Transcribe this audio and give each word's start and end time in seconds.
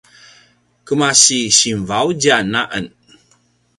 kemasi 0.85 1.39
sinvaudjan 1.57 2.49
a 2.59 2.63
en 2.79 2.85